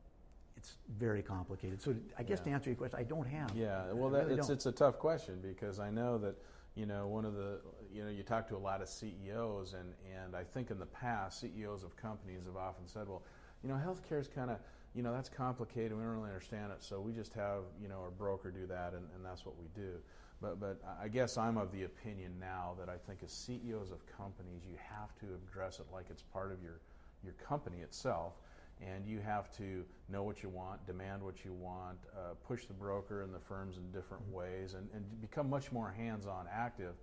[0.55, 1.81] it's very complicated.
[1.81, 3.55] So I guess to answer your question, I don't have.
[3.55, 4.55] Yeah, well, that, really it's don't.
[4.55, 6.35] it's a tough question because I know that
[6.75, 7.59] you know one of the
[7.93, 10.85] you know you talk to a lot of CEOs and and I think in the
[10.85, 13.23] past CEOs of companies have often said, well,
[13.63, 14.57] you know, healthcare is kind of
[14.95, 15.93] you know that's complicated.
[15.93, 18.93] We don't really understand it, so we just have you know our broker do that,
[18.93, 19.93] and, and that's what we do.
[20.41, 24.05] But but I guess I'm of the opinion now that I think as CEOs of
[24.17, 26.79] companies, you have to address it like it's part of your
[27.23, 28.33] your company itself
[28.81, 32.73] and you have to know what you want, demand what you want, uh, push the
[32.73, 34.33] broker and the firms in different Mm-hmm.
[34.35, 36.93] ways, and, and become much more hands on active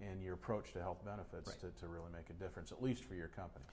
[0.00, 1.60] in your approach to health benefits Right.
[1.74, 3.64] to, to really make a difference, at least for your company.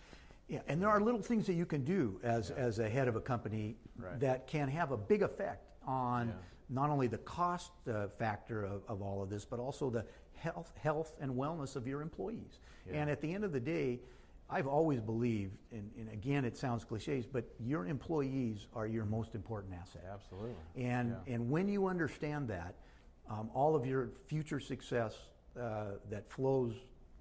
[0.47, 2.63] Yeah, and there are little things that you can do as, Yeah.
[2.63, 4.19] as a head of a company Right.
[4.19, 6.33] that can have a big effect on Yeah.
[6.69, 10.71] not only the cost uh, factor of, of all of this, but also the health,
[10.77, 12.59] health and wellness of your employees.
[12.87, 13.01] Yeah.
[13.01, 13.99] And at the end of the day,
[14.53, 19.33] I've always believed, and, and again, it sounds cliches, but your employees are your most
[19.33, 20.03] important asset.
[20.13, 20.53] Absolutely.
[20.75, 21.33] And, Yeah.
[21.33, 22.75] and when you understand that,
[23.29, 25.17] um, all of your future success
[25.59, 26.73] uh, that flows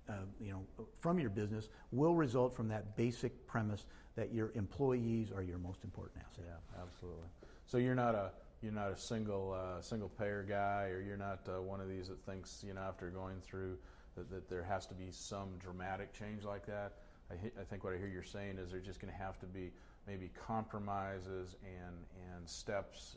[0.08, 5.30] uh, you know, from your business will result from that basic premise that your employees
[5.32, 6.44] are your most important asset.
[6.46, 7.28] Yeah, absolutely.
[7.66, 11.48] So you're not a you're not a single uh, single payer guy, or you're not
[11.48, 13.78] uh, one of these that thinks you know after going through
[14.16, 16.94] that, that there has to be some dramatic change like that.
[17.32, 19.46] I, I think what I hear you're saying is there's just going to have to
[19.46, 19.70] be
[20.06, 21.96] maybe compromises and
[22.34, 23.16] and steps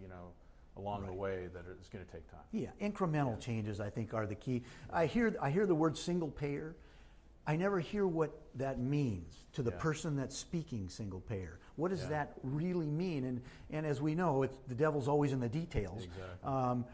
[0.00, 0.28] you know
[0.76, 2.40] along the way that it's going to take time.
[2.52, 4.62] Yeah, incremental changes I think are the key.
[4.92, 6.76] I hear I hear the word single payer.
[7.48, 9.78] I never hear what that means to the Yeah.
[9.78, 11.60] person that's speaking single payer.
[11.76, 12.08] What does Yeah.
[12.08, 13.24] that really mean?
[13.24, 16.04] And and as we know, it's the devil's always in the details.
[16.04, 16.44] Exactly.
[16.44, 16.84] Um,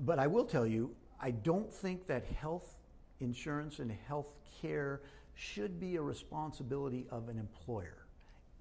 [0.00, 2.76] but I will tell you, I don't think that health
[3.20, 4.28] insurance and health
[4.60, 5.00] care
[5.36, 8.06] should be a responsibility of an employer.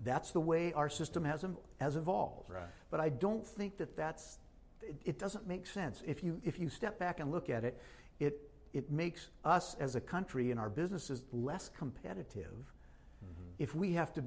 [0.04, 1.46] That's the way our system has,
[1.80, 2.52] has evolved.
[2.52, 2.64] Right.
[2.92, 4.40] But I don't think that that's,
[4.82, 6.04] it, it doesn't make sense.
[6.06, 7.82] If you, if you step back and look at it,
[8.20, 12.74] it, it makes us as a country and our businesses less competitive
[13.24, 13.44] mm-hmm.
[13.58, 14.24] if we have to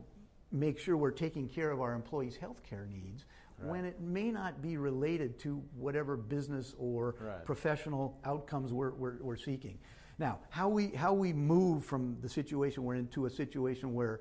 [0.50, 3.26] make sure we're taking care of our employees' health care needs
[3.60, 7.44] when it may not be related to whatever business or Right.
[7.44, 9.78] professional outcomes we're, we're, we're seeking.
[10.18, 14.20] Now, how we, how we move from the situation we're in to a situation where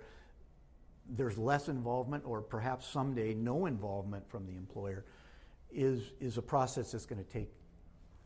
[1.10, 5.06] there's less involvement or perhaps someday no involvement from the employer
[5.72, 7.50] is, is a process that's going to take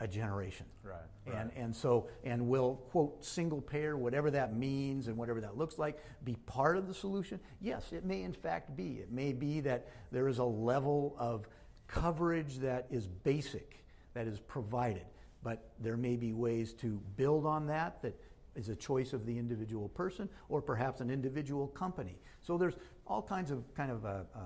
[0.02, 0.66] a generation.
[0.84, 0.96] Right.
[1.28, 1.38] right.
[1.38, 5.78] And, and so, and will, quote, single payer, whatever that means and whatever that looks
[5.78, 7.40] like, be part of the solution?
[7.62, 8.94] Yes, it may in fact be.
[8.94, 11.48] It may be that there is a level of
[11.88, 15.06] coverage that is basic, that is provided,
[15.44, 18.20] but there may be ways to build on that that
[18.56, 22.20] is a choice of the individual person or perhaps an individual company.
[22.42, 22.76] So there's
[23.08, 24.40] all kinds of kind of uh, uh,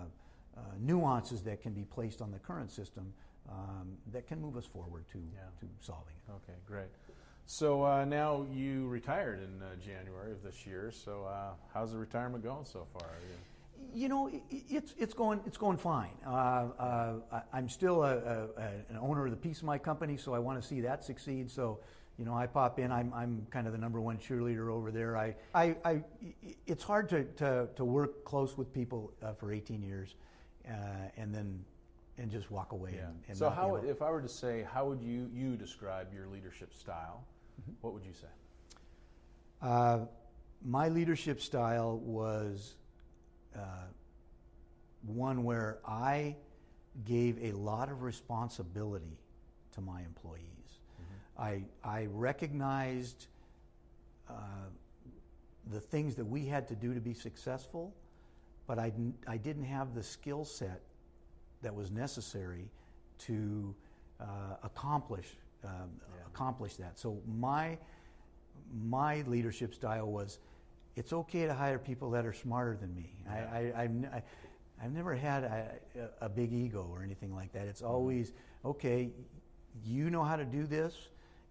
[0.57, 3.13] uh, nuances that can be placed on the current system
[3.49, 5.41] um, that can move us forward to, Yeah.
[5.59, 6.31] to solving it.
[6.31, 6.87] Okay, great.
[7.47, 10.91] So uh, now you retired in uh, January of this year.
[10.91, 13.07] So uh, how's the retirement going so far?
[13.93, 16.11] You- know, it's, it's, going, it's going fine.
[16.25, 20.17] Uh, uh, I- I'm still a, a, an owner of the piece of my company,
[20.17, 21.49] so I want to see that succeed.
[21.49, 21.79] So,
[22.17, 22.91] you know, I pop in.
[22.91, 25.17] I'm, I'm kind of the number one cheerleader over there.
[25.17, 26.03] I, I, I,
[26.65, 30.15] it's hard to, to, to work close with people uh, for 18 years
[30.67, 30.73] uh,
[31.17, 31.63] and then
[32.17, 32.93] and just walk away.
[32.95, 33.07] Yeah.
[33.07, 36.27] And, and so how, if I were to say, how would you you describe your
[36.27, 37.25] leadership style?
[37.61, 37.73] Mm-hmm.
[37.81, 38.27] What would you say?
[39.61, 39.99] Uh,
[40.63, 42.75] my leadership style was
[43.55, 43.59] uh,
[45.05, 46.35] one where I
[47.05, 49.17] gave a lot of responsibility
[49.73, 50.41] to my employees.
[51.37, 53.27] I, I recognized
[54.29, 54.33] uh,
[55.71, 57.93] the things that we had to do to be successful,
[58.67, 60.81] but I, didn't- I didn't have the skill set
[61.61, 62.69] that was necessary
[63.19, 63.75] to
[64.21, 64.25] uh,
[64.63, 66.21] accomplish um, Yeah.
[66.27, 66.97] accomplish that.
[66.99, 67.77] So my
[68.87, 70.39] my leadership style was
[70.95, 73.13] it's okay to hire people that are smarter than me.
[73.29, 74.21] I, I, I've, n- I,
[74.81, 75.69] have never had a,
[76.21, 77.67] a big ego or anything like that.
[77.67, 78.31] It's always
[78.63, 79.09] okay.
[79.83, 80.93] You know how to do this,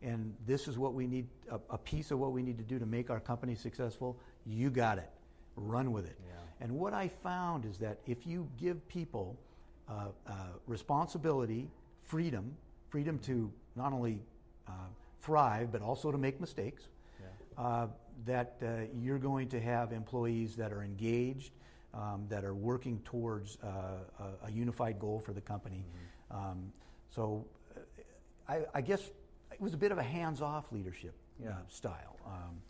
[0.03, 1.27] and this is what we need.
[1.51, 4.17] A, a piece of what we need to do to make our company successful.
[4.47, 5.11] You got it.
[5.57, 6.17] Run with it.
[6.27, 6.65] Yeah.
[6.65, 9.37] And what I found is that if you give people
[9.89, 10.33] uh, uh,
[10.67, 11.69] responsibility,
[12.03, 12.57] freedom,
[12.89, 14.21] freedom to not only
[14.67, 14.73] uh,
[15.21, 16.89] thrive but also to make mistakes,
[17.59, 17.87] Yeah.
[18.27, 18.67] That uh,
[18.99, 21.53] you're going to have employees that are engaged,
[21.93, 23.69] um, that are working towards uh,
[24.45, 25.85] a, a unified goal for the company.
[26.31, 26.73] Um,
[27.11, 27.45] so
[27.77, 27.81] uh,
[28.49, 29.11] I, I guess
[29.53, 31.55] it was a bit of a hands-off leadership uh, Yeah.
[31.69, 32.17] style.
[32.27, 32.61] Um,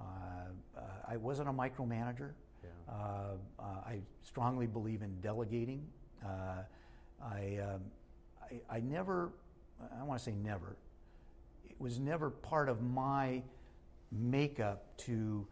[0.00, 2.32] uh, I wasn't a micromanager.
[2.62, 2.70] Yeah.
[2.88, 5.86] Uh, uh, I strongly believe in delegating.
[6.24, 6.62] Uh,
[7.22, 7.80] I, um,
[8.42, 9.30] I, I never,
[9.98, 10.76] I want to say never,
[11.64, 13.42] it was never part of my
[14.12, 15.46] makeup to,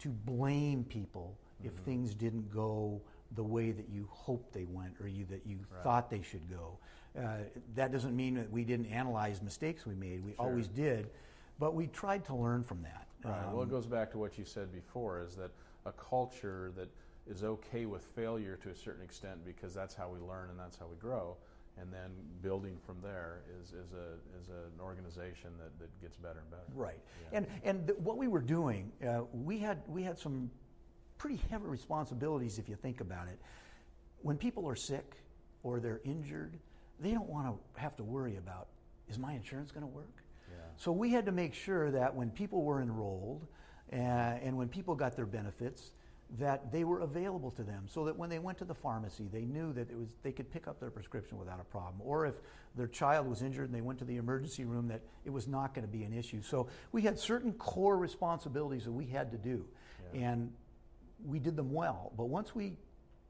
[0.00, 1.84] to blame people if Mm-hmm.
[1.84, 3.00] things didn't go
[3.34, 5.82] the way that you hoped they went or you, that you Right.
[5.82, 6.78] thought they should go.
[7.18, 7.38] Uh,
[7.74, 10.24] that doesn't mean that we didn't analyze mistakes we made.
[10.24, 10.38] We Sure.
[10.38, 11.10] always did,
[11.58, 13.06] but we tried to learn from that.
[13.24, 13.48] Right.
[13.50, 15.50] well, it Um, goes back to what you said before: is that
[15.86, 16.88] a culture that
[17.26, 20.78] is okay with failure to a certain extent because that's how we learn and that's
[20.78, 21.36] how we grow,
[21.80, 22.10] and then
[22.42, 26.62] building from there is, is a is an organization that, that gets better and better.
[26.74, 27.00] Right.
[27.30, 27.38] Yeah.
[27.38, 30.50] And and th- what we were doing, uh, we had we had some
[31.18, 33.38] pretty heavy responsibilities if you think about it.
[34.22, 35.16] When people are sick
[35.62, 36.58] or they're injured,
[37.00, 38.68] they don't want to have to worry about
[39.08, 40.22] is my insurance going to work?
[40.50, 40.56] Yeah.
[40.76, 43.46] So we had to make sure that when people were enrolled
[43.92, 45.92] uh, and when people got their benefits,
[46.36, 49.44] that they were available to them, so that when they went to the pharmacy, they
[49.46, 52.00] knew that it was they could pick up their prescription without a problem.
[52.00, 52.34] Or if
[52.74, 55.72] their child was injured and they went to the emergency room, that it was not
[55.74, 56.42] going to be an issue.
[56.42, 59.64] So we had certain core responsibilities that we had to do,
[60.12, 60.32] Yeah.
[60.32, 60.52] and
[61.24, 62.12] we did them well.
[62.16, 62.76] But once we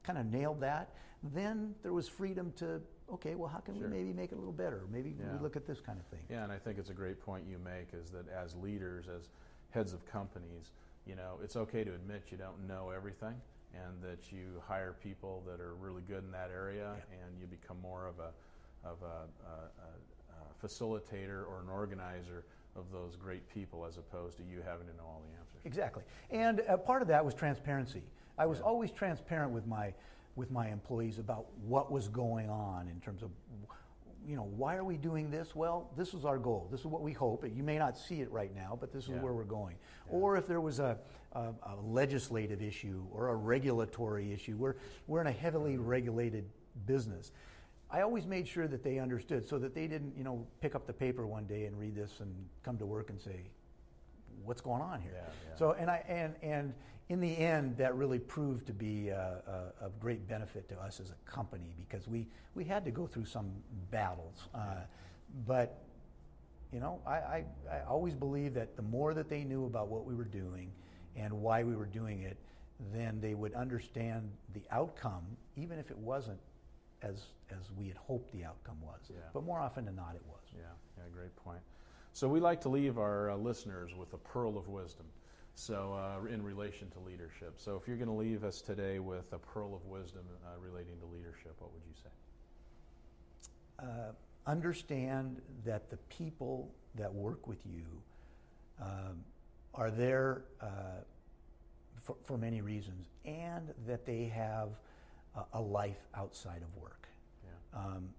[0.03, 2.81] kind of nailed that, then there was freedom to
[3.11, 3.87] okay, well, how can Sure.
[3.89, 4.83] we maybe make it a little better?
[4.91, 5.33] Maybe Yeah.
[5.33, 6.19] we look at this kind of thing.
[6.29, 9.31] Yeah, and I think it's a great point you make is that as leaders, as
[9.71, 10.73] heads of companies,
[11.09, 13.33] you know, it's okay to admit you don't know everything
[13.73, 17.17] and that you hire people that are really good in that area Yeah.
[17.25, 18.31] and you become more of a
[18.87, 22.43] of a, a, a, facilitator or an organizer
[22.75, 25.61] of those great people as opposed to you having to know all the answers.
[25.65, 26.03] Exactly.
[26.31, 28.03] And uh, part of that was transparency.
[28.37, 28.65] I was Yeah.
[28.65, 29.93] always transparent with my
[30.35, 33.31] with my employees about what was going on in terms of
[34.27, 35.55] you know, why are we doing this?
[35.55, 36.67] Well, this is our goal.
[36.71, 37.45] This is what we hope.
[37.45, 39.21] You may not see it right now, but this is Yeah.
[39.21, 39.75] where we're going.
[40.07, 40.17] Yeah.
[40.17, 40.97] Or if there was a,
[41.33, 44.75] a, a legislative issue or a regulatory issue, we're,
[45.07, 45.87] we're in a heavily mm-hmm.
[45.87, 46.45] regulated
[46.85, 47.31] business.
[47.91, 50.85] I always made sure that they understood so that they didn't, you know, pick up
[50.85, 53.49] the paper one day and read this and come to work and say,
[54.43, 55.13] what's going on here?
[55.15, 55.57] Yeah, yeah.
[55.57, 56.73] So, and I and and
[57.09, 60.99] in the end, that really proved to be uh, uh, of great benefit to us
[60.99, 63.51] as a company because we we had to go through some
[63.91, 64.75] battles, uh,
[65.47, 65.81] but
[66.71, 70.05] you know, I, I I always believe that the more that they knew about what
[70.05, 70.71] we were doing
[71.15, 72.37] and why we were doing it,
[72.93, 75.23] then they would understand the outcome,
[75.55, 76.39] even if it wasn't
[77.01, 78.99] as as we had hoped the outcome was.
[79.09, 79.17] Yeah.
[79.33, 80.43] But more often than not, it was.
[80.53, 80.61] Yeah,
[80.97, 81.61] yeah, great point.
[82.13, 85.05] So we like to leave our uh, listeners with a pearl of wisdom.
[85.55, 87.55] So uh, in relation to leadership.
[87.57, 90.97] So if you're going to leave us today with a pearl of wisdom uh, relating
[90.99, 92.09] to leadership, what would you say?
[93.81, 94.11] uh,
[94.45, 97.85] understand that the people that work with you
[98.81, 99.23] um,
[99.73, 101.01] are there uh,
[102.01, 104.69] for, for many reasons, and that they have
[105.35, 107.07] a, a life outside of work.
[107.43, 107.79] Yeah.
[107.79, 108.09] Um,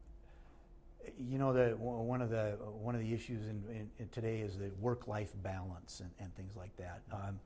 [1.19, 4.59] you know, the, one of the one of the issues in, in, in today is
[4.59, 7.03] the work-life balance and, and things like that.
[7.13, 7.39] Um,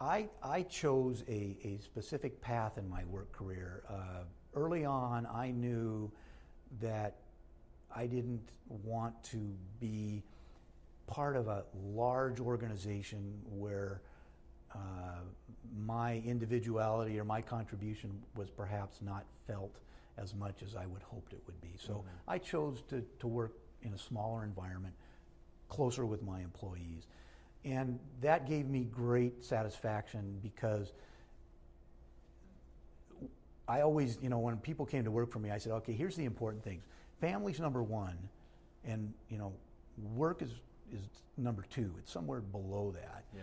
[0.00, 3.82] I, I chose a, a specific path in my work career.
[3.88, 6.10] Uh, early on, I knew
[6.80, 7.16] that
[7.94, 10.22] I didn't want to be
[11.06, 14.00] part of a large organization where
[14.74, 14.78] uh,
[15.84, 19.80] my individuality or my contribution was perhaps not felt
[20.16, 21.72] as much as I would hoped it would be.
[21.76, 22.04] So Mhm.
[22.28, 23.52] I chose to, to work
[23.82, 24.94] in a smaller environment,
[25.68, 27.06] closer with my employees.
[27.64, 30.92] And that gave me great satisfaction because
[33.68, 36.16] I always, you know, when people came to work for me, I said, okay, here's
[36.16, 36.82] the important things.
[37.20, 38.16] Family's number one,
[38.84, 39.52] and you know,
[40.14, 40.50] work is
[40.92, 41.02] is
[41.36, 41.94] number two.
[41.98, 43.24] It's somewhere below that.
[43.34, 43.42] Yeah.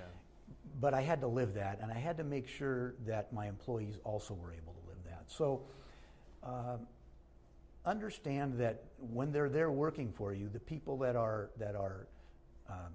[0.82, 4.00] But I had to live that, and I had to make sure that my employees
[4.04, 5.24] also were able to live that.
[5.28, 5.62] So.
[6.44, 6.88] Um,
[7.86, 12.08] understand that when they're there working for you, the people that are that are
[12.70, 12.92] um,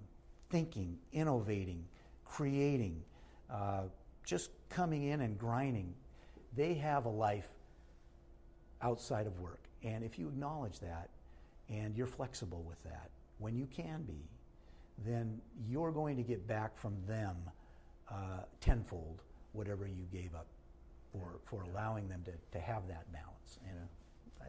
[0.50, 1.84] thinking, innovating,
[2.24, 3.02] creating,
[3.50, 3.82] uh,
[4.24, 5.94] just coming in and grinding,
[6.54, 7.48] they have a life
[8.82, 9.60] outside of work.
[9.82, 11.08] And if you acknowledge that
[11.68, 14.28] and you're flexible with that, when you can be,
[15.06, 17.36] then you're going to get back from them
[18.10, 19.22] uh, tenfold
[19.52, 20.46] whatever you gave up
[21.12, 23.58] for, for allowing them to, to have that balance.
[23.68, 23.78] And
[24.40, 24.46] I,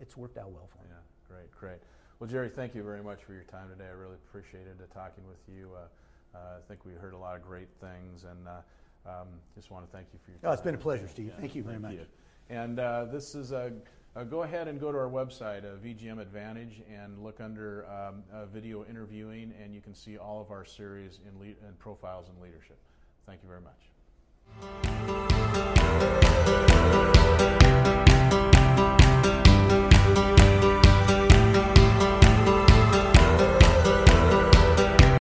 [0.00, 0.90] it's worked out well for me.
[0.90, 1.78] Yeah, great, great.
[2.18, 3.88] Well, Jerry, thank you very much for your time today.
[3.88, 5.70] I really appreciated uh, talking with you.
[5.74, 9.70] Uh, uh, I think we heard a lot of great things, and uh, um, just
[9.70, 10.50] want to thank you for your time.
[10.50, 11.26] Oh, it's been a pleasure, Steve.
[11.26, 11.92] Yeah, thank you very much.
[11.92, 12.06] You.
[12.48, 13.72] And uh, this is a.
[14.14, 18.22] Uh, go ahead and go to our website, VGM Advantage, and look under um,
[18.52, 22.42] video interviewing, and you can see all of our series in, le- in profiles in
[22.42, 22.76] leadership.
[23.24, 23.91] Thank you very much.
[24.50, 24.84] Thank
[26.94, 27.01] you.